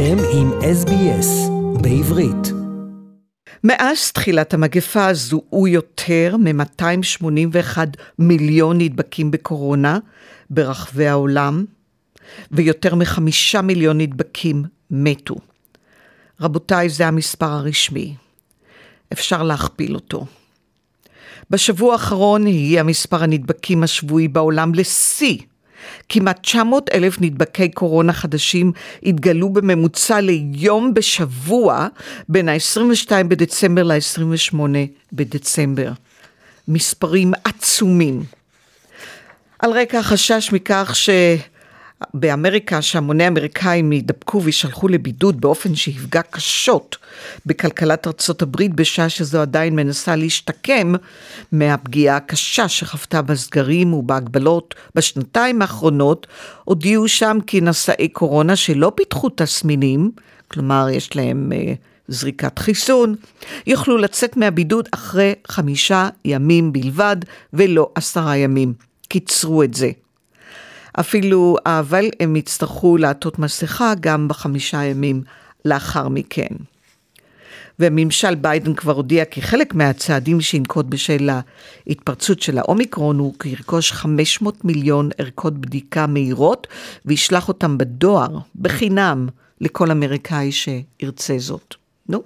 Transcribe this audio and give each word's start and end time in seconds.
אתם 0.00 0.18
עם 0.32 0.50
SBS 0.52 1.50
בעברית. 1.80 2.52
מאז 3.64 4.12
תחילת 4.12 4.54
המגפה 4.54 5.14
זוהו 5.14 5.68
יותר 5.68 6.36
מ-281 6.36 7.78
מיליון 8.18 8.80
נדבקים 8.80 9.30
בקורונה 9.30 9.98
ברחבי 10.50 11.06
העולם, 11.06 11.64
ויותר 12.50 12.94
מחמישה 12.94 13.62
מיליון 13.62 14.00
נדבקים 14.00 14.64
מתו. 14.90 15.34
רבותיי, 16.40 16.88
זה 16.88 17.06
המספר 17.06 17.50
הרשמי. 17.50 18.14
אפשר 19.12 19.42
להכפיל 19.42 19.94
אותו. 19.94 20.26
בשבוע 21.50 21.92
האחרון 21.92 22.46
הגיע 22.46 22.82
מספר 22.82 23.22
הנדבקים 23.22 23.82
השבועי 23.82 24.28
בעולם 24.28 24.74
לשיא. 24.74 25.38
כמעט 26.08 26.42
900 26.42 26.90
אלף 26.94 27.20
נדבקי 27.20 27.68
קורונה 27.68 28.12
חדשים 28.12 28.72
התגלו 29.02 29.50
בממוצע 29.50 30.20
ליום 30.20 30.94
בשבוע 30.94 31.86
בין 32.28 32.48
ה-22 32.48 33.10
בדצמבר 33.28 33.82
ל-28 33.82 34.56
בדצמבר. 35.12 35.92
מספרים 36.68 37.32
עצומים. 37.44 38.22
על 39.58 39.70
רקע 39.72 39.98
החשש 39.98 40.52
מכך 40.52 40.90
ש... 40.94 41.10
באמריקה 42.14 42.82
שהמוני 42.82 43.28
אמריקאים 43.28 43.92
יידבקו 43.92 44.42
ויישלחו 44.42 44.88
לבידוד 44.88 45.40
באופן 45.40 45.74
שיפגע 45.74 46.22
קשות 46.22 46.96
בכלכלת 47.46 48.06
ארצות 48.06 48.42
הברית 48.42 48.74
בשעה 48.74 49.08
שזו 49.08 49.40
עדיין 49.40 49.76
מנסה 49.76 50.16
להשתקם 50.16 50.92
מהפגיעה 51.52 52.16
הקשה 52.16 52.68
שחוותה 52.68 53.22
בסגרים 53.22 53.94
ובהגבלות 53.94 54.74
בשנתיים 54.94 55.62
האחרונות, 55.62 56.26
הודיעו 56.64 57.08
שם 57.08 57.38
כי 57.46 57.60
נשאי 57.60 58.08
קורונה 58.08 58.56
שלא 58.56 58.92
פיתחו 58.94 59.28
תסמינים, 59.28 60.10
כלומר 60.48 60.88
יש 60.92 61.16
להם 61.16 61.52
אה, 61.52 61.72
זריקת 62.08 62.58
חיסון, 62.58 63.14
יוכלו 63.66 63.98
לצאת 63.98 64.36
מהבידוד 64.36 64.88
אחרי 64.90 65.34
חמישה 65.48 66.08
ימים 66.24 66.72
בלבד 66.72 67.16
ולא 67.52 67.90
עשרה 67.94 68.36
ימים. 68.36 68.74
קיצרו 69.08 69.62
את 69.62 69.74
זה. 69.74 69.90
אפילו, 71.00 71.56
אבל 71.66 72.04
הם 72.20 72.36
יצטרכו 72.36 72.96
לעטות 72.96 73.38
מסכה 73.38 73.92
גם 74.00 74.28
בחמישה 74.28 74.84
ימים 74.84 75.22
לאחר 75.64 76.08
מכן. 76.08 76.54
וממשל 77.78 78.34
ביידן 78.34 78.74
כבר 78.74 78.92
הודיע 78.92 79.24
כי 79.24 79.42
חלק 79.42 79.74
מהצעדים 79.74 80.40
שינקוט 80.40 80.86
בשל 80.86 81.30
ההתפרצות 81.86 82.42
של 82.42 82.58
האומיקרון 82.58 83.18
הוא 83.18 83.34
כי 83.38 83.48
ירכוש 83.48 83.92
500 83.92 84.64
מיליון 84.64 85.10
ערכות 85.18 85.58
בדיקה 85.58 86.06
מהירות 86.06 86.66
וישלח 87.04 87.48
אותם 87.48 87.78
בדואר, 87.78 88.38
בחינם, 88.56 89.28
לכל 89.60 89.90
אמריקאי 89.90 90.50
שירצה 90.52 91.38
זאת. 91.38 91.74
נו. 92.08 92.22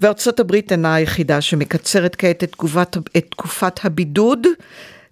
וארצות 0.00 0.40
הברית 0.40 0.72
אינה 0.72 0.94
היחידה 0.94 1.40
שמקצרת 1.40 2.16
כעת 2.16 2.44
את, 2.44 2.52
תגובת, 2.52 2.96
את 3.16 3.26
תקופת 3.30 3.84
הבידוד 3.84 4.46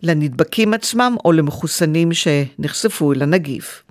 לנדבקים 0.05 0.75
עצמם 0.75 1.17
או 1.25 1.33
למחוסנים 1.33 2.11
שנחשפו 2.13 3.13
אל 3.13 3.23
הנגיף. 3.23 3.83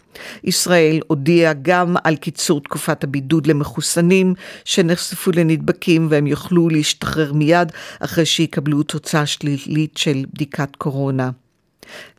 ישראל 0.43 0.99
הודיעה 1.07 1.53
גם 1.61 1.95
על 2.03 2.15
קיצור 2.15 2.61
תקופת 2.61 3.03
הבידוד 3.03 3.47
למחוסנים 3.47 4.33
שנחשפו 4.65 5.31
לנדבקים 5.31 6.07
והם 6.09 6.27
יוכלו 6.27 6.69
להשתחרר 6.69 7.33
מיד 7.33 7.71
אחרי 7.99 8.25
שיקבלו 8.25 8.83
תוצאה 8.83 9.25
שלילית 9.25 9.97
של 9.97 10.25
בדיקת 10.33 10.75
קורונה. 10.75 11.29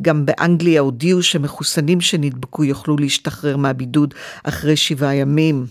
גם 0.03 0.27
באנגליה 0.27 0.81
הודיעו 0.81 1.23
שמחוסנים 1.23 2.01
שנדבקו 2.01 2.65
יוכלו 2.65 2.97
להשתחרר 2.97 3.57
מהבידוד 3.57 4.15
אחרי 4.45 4.77
שבעה 4.77 5.15
ימים. 5.15 5.67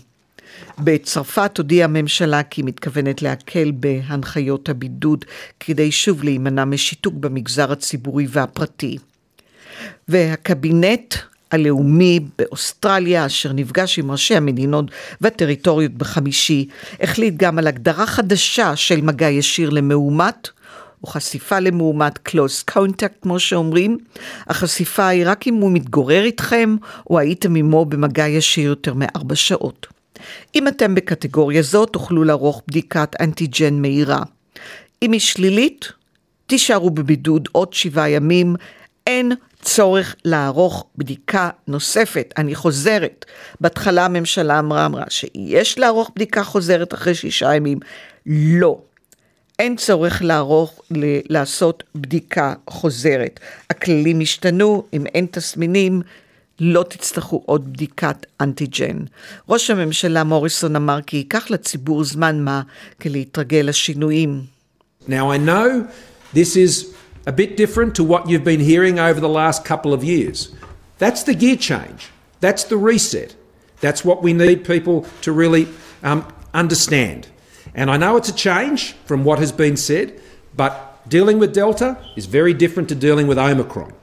בצרפת 0.78 1.58
הודיעה 1.58 1.84
הממשלה 1.84 2.42
כי 2.42 2.60
היא 2.60 2.66
מתכוונת 2.66 3.22
להקל 3.22 3.72
בהנחיות 3.74 4.68
הבידוד 4.68 5.24
כדי 5.60 5.92
שוב 5.92 6.24
להימנע 6.24 6.64
משיתוק 6.64 7.14
במגזר 7.14 7.72
הציבורי 7.72 8.26
והפרטי. 8.30 8.98
והקבינט 10.08 11.14
הלאומי 11.50 12.20
באוסטרליה, 12.38 13.26
אשר 13.26 13.52
נפגש 13.52 13.98
עם 13.98 14.10
ראשי 14.10 14.36
המדינות 14.36 14.90
והטריטוריות 15.20 15.92
בחמישי, 15.92 16.66
החליט 17.00 17.34
גם 17.36 17.58
על 17.58 17.66
הגדרה 17.66 18.06
חדשה 18.06 18.76
של 18.76 19.00
מגע 19.00 19.28
ישיר 19.28 19.70
למאומת, 19.70 20.48
או 21.02 21.08
חשיפה 21.08 21.58
למאומת 21.58 22.28
close 22.28 22.70
contact 22.70 23.14
כמו 23.22 23.38
שאומרים. 23.38 23.98
החשיפה 24.46 25.06
היא 25.06 25.22
רק 25.26 25.46
אם 25.48 25.54
הוא 25.54 25.72
מתגורר 25.72 26.24
איתכם, 26.24 26.76
או 27.10 27.18
הייתם 27.18 27.56
עמו 27.56 27.84
במגע 27.84 28.28
ישיר 28.28 28.64
יותר 28.64 28.94
מארבע 28.94 29.34
שעות. 29.34 29.86
אם 30.54 30.68
אתם 30.68 30.94
בקטגוריה 30.94 31.62
זו, 31.62 31.86
תוכלו 31.86 32.24
לערוך 32.24 32.62
בדיקת 32.68 33.20
אנטיג'ן 33.20 33.74
מהירה. 33.74 34.22
אם 35.02 35.12
היא 35.12 35.20
שלילית, 35.20 35.92
תישארו 36.46 36.90
בבידוד 36.90 37.48
עוד 37.52 37.72
שבעה 37.72 38.10
ימים. 38.10 38.56
אין 39.06 39.32
צורך 39.62 40.16
לערוך 40.24 40.86
בדיקה 40.96 41.50
נוספת. 41.68 42.34
אני 42.36 42.54
חוזרת, 42.54 43.24
בהתחלה 43.60 44.04
הממשלה 44.04 44.58
אמרה, 44.58 44.86
אמרה 44.86 45.04
שיש 45.08 45.78
לערוך 45.78 46.10
בדיקה 46.16 46.44
חוזרת 46.44 46.94
אחרי 46.94 47.14
שישה 47.14 47.54
ימים. 47.54 47.78
לא. 48.26 48.78
אין 49.58 49.76
צורך 49.76 50.22
לערוך, 50.22 50.80
לעשות 51.28 51.82
בדיקה 51.94 52.54
חוזרת. 52.70 53.40
הכללים 53.70 54.20
השתנו, 54.20 54.84
אם 54.92 55.06
אין 55.06 55.26
תסמינים, 55.30 56.02
לא 56.59 56.85
תצטרכו 56.89 57.43
עוד 57.45 57.73
בדיקת 57.73 58.25
אנטיג'ן. 58.41 58.97
ראש 59.49 59.69
הממשלה 59.69 60.23
מוריסון 60.23 60.75
אמר 60.75 61.01
כי 61.01 61.17
ייקח 61.17 61.49
לציבור 61.51 62.03
זמן 62.03 62.43
מה 62.43 62.61
כלהתרגל 63.01 63.65
לשינויים. 63.65 64.41
Now 65.07 65.31
I 65.31 65.37
know 65.37 65.87
this 66.33 66.55
is 66.55 66.93
a 67.25 67.31
bit 67.31 67.57
different 67.57 67.95
to 67.95 68.03
what 68.03 68.29
you've 68.29 68.43
been 68.43 68.59
hearing 68.59 68.99
over 68.99 69.19
the 69.19 69.33
last 69.41 69.63
couple 69.65 69.93
of 69.93 70.03
years. 70.03 70.37
That's 70.99 71.23
the 71.23 71.33
gear 71.33 71.55
change. 71.55 72.01
That's 72.41 72.63
the 72.65 72.77
reset. 72.77 73.35
That's 73.81 74.03
what 74.03 74.21
we 74.21 74.33
need 74.33 74.65
people 74.73 75.05
to 75.21 75.31
really 75.31 75.67
um, 76.03 76.25
understand. 76.53 77.27
And 77.73 77.89
I 77.89 77.97
know 77.97 78.17
it's 78.17 78.29
a 78.29 78.39
change 78.49 78.93
from 79.05 79.23
what 79.23 79.39
has 79.39 79.51
been 79.51 79.77
said, 79.77 80.19
but 80.55 80.73
dealing 81.07 81.39
with 81.39 81.53
Delta 81.53 81.97
is 82.15 82.25
very 82.25 82.53
different 82.53 82.89
to 82.89 82.95
dealing 82.95 83.27
with 83.27 83.37
Omicron. 83.37 83.93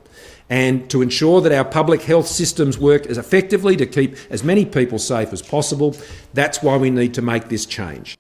and 0.51 0.89
to 0.91 1.03
ensure 1.03 1.41
that 1.41 1.53
our 1.53 1.65
public 1.65 2.03
health 2.03 2.27
systems 2.27 2.79
work 2.79 3.07
as 3.07 3.19
effectively 3.19 3.77
to 3.77 3.87
keep 3.87 4.17
as 4.31 4.43
many 4.45 4.65
people 4.65 4.99
safe 4.99 5.33
as 5.33 5.43
possible. 5.43 5.97
That's 6.35 6.63
why 6.63 6.77
we 6.77 6.91
need 6.91 7.13
to 7.15 7.23
make 7.23 7.49
this 7.49 7.67
change. 7.67 8.17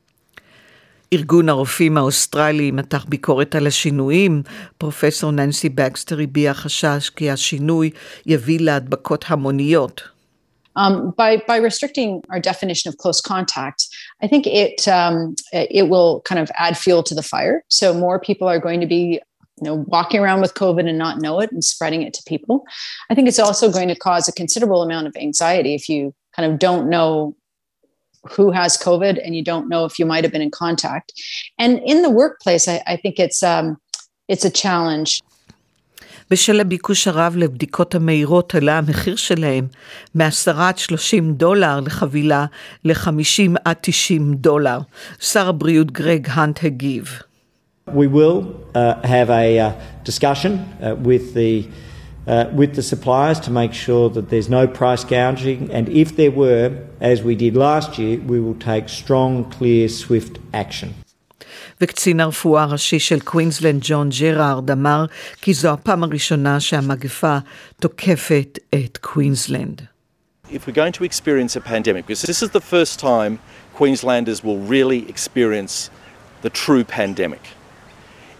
ארגון 1.12 1.48
הרופאים 1.48 1.96
האוסטרלי 1.98 2.70
מתח 2.70 3.04
ביקורת 3.08 3.54
על 3.54 3.66
השינויים. 3.66 4.42
פרופסור 4.78 5.30
ננסי 5.30 5.68
בקסטר 5.68 6.18
הביע 6.20 6.54
חשש 6.54 7.10
כי 7.10 7.30
השינוי 7.30 7.90
יביא 8.26 8.60
להדבקות 8.60 9.24
המוניות. 9.28 10.02
Um, 10.78 11.14
by 11.16 11.38
by 11.48 11.56
restricting 11.56 12.22
our 12.30 12.38
definition 12.38 12.90
of 12.90 12.98
close 12.98 13.20
contact, 13.22 13.80
I 14.24 14.26
think 14.28 14.46
it 14.46 14.86
um, 14.98 15.34
it 15.52 15.88
will 15.88 16.20
kind 16.28 16.38
of 16.38 16.50
add 16.64 16.76
fuel 16.76 17.02
to 17.10 17.14
the 17.14 17.22
fire. 17.22 17.56
So 17.68 17.94
more 17.94 18.18
people 18.20 18.46
are 18.46 18.58
going 18.58 18.80
to 18.82 18.86
be 18.86 19.20
you 19.61 19.67
know 19.67 19.75
walking 19.87 20.19
around 20.19 20.41
with 20.41 20.53
covid 20.53 20.87
and 20.89 20.97
not 20.97 21.19
know 21.19 21.39
it 21.39 21.51
and 21.51 21.63
spreading 21.63 22.01
it 22.01 22.13
to 22.13 22.23
people 22.25 22.65
i 23.09 23.15
think 23.15 23.27
it's 23.27 23.39
also 23.39 23.71
going 23.71 23.87
to 23.87 23.95
cause 23.95 24.27
a 24.27 24.31
considerable 24.31 24.81
amount 24.81 25.07
of 25.07 25.15
anxiety 25.15 25.75
if 25.75 25.87
you 25.87 26.13
kind 26.35 26.51
of 26.51 26.59
don't 26.59 26.89
know 26.89 27.35
who 28.29 28.51
has 28.51 28.77
covid 28.77 29.23
and 29.23 29.35
you 29.35 29.43
don't 29.43 29.69
know 29.69 29.85
if 29.85 29.99
you 29.99 30.05
might 30.05 30.23
have 30.23 30.31
been 30.31 30.41
in 30.41 30.51
contact 30.51 31.13
and 31.57 31.79
in 31.79 32.01
the 32.01 32.09
workplace 32.09 32.67
i, 32.67 32.81
I 32.87 32.97
think 32.97 33.19
it's 33.19 33.43
um, 33.43 33.77
it's 34.27 34.45
a 34.45 34.49
challenge 34.49 35.21
בשל 36.31 36.59
הביקוש 36.59 37.07
הרב 37.07 37.35
לבדיקות 37.37 37.95
המהירות 37.95 38.55
עלה 38.55 38.77
המחיר 38.77 39.15
שלהם 39.15 39.67
מ-10 40.15 40.51
עד 40.57 40.77
30 40.77 41.33
דולר 41.33 41.79
לחבילה 41.79 42.45
ל-50 42.85 43.55
עד 43.65 43.75
90 43.81 44.33
דולר. 44.33 44.79
שר 45.19 45.49
הבריאות 45.49 45.91
גרג 45.91 46.27
האנט 46.29 46.59
הגיב. 46.63 47.21
We 47.86 48.06
will 48.06 48.38
uh, 48.74 49.06
have 49.06 49.30
a 49.30 49.58
uh, 49.58 49.72
discussion 50.04 50.52
uh, 50.82 50.96
with 50.96 51.34
the 51.34 51.68
uh, 52.26 52.50
with 52.52 52.74
the 52.74 52.82
suppliers 52.82 53.38
to 53.38 53.50
make 53.50 53.72
sure 53.72 54.10
that 54.10 54.30
there's 54.30 54.48
no 54.48 54.66
price 54.66 55.04
gouging, 55.04 55.70
and 55.72 55.88
if 55.88 56.16
there 56.16 56.32
were, 56.32 56.76
as 57.00 57.22
we 57.22 57.36
did 57.36 57.56
last 57.56 57.98
year, 57.98 58.18
we 58.18 58.40
will 58.40 58.56
take 58.56 58.88
strong, 58.88 59.44
clear, 59.50 59.88
swift 59.88 60.38
action. 60.52 60.94
וקצין 61.80 62.20
הרפואה 62.20 62.62
הראשי 62.62 62.98
של 62.98 63.20
קווינסלנד 63.20 63.80
ג'ון 63.84 64.08
ג'רארד 64.20 64.70
אמר 64.70 65.04
כי 65.42 65.54
זו 65.54 65.72
הפעם 65.72 66.04
הראשונה 66.04 66.60
שהמגפה 66.60 67.38
תוקפת 67.80 68.58
את 68.74 68.98
קווינסלנד. 69.00 69.82
If 70.50 70.66
we're 70.66 70.72
going 70.72 70.92
to 70.92 71.04
experience 71.04 71.56
a 71.56 71.60
pandemic, 71.60 72.06
because 72.06 72.22
this 72.22 72.42
is 72.42 72.50
the 72.50 72.60
first 72.60 73.00
time 73.00 73.38
Queenslanders 73.74 74.42
will 74.42 74.58
really 74.58 75.00
experience 75.08 75.90
the 76.42 76.50
true 76.50 76.84
pandemic. 76.84 77.42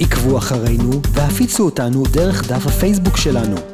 עקבו 0.00 0.38
אחרינו 0.38 1.02
והפיצו 1.12 1.64
אותנו 1.64 2.02
דרך 2.12 2.48
דף 2.48 2.66
הפייסבוק 2.66 3.16
שלנו. 3.16 3.73